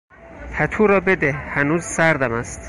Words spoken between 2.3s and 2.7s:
است.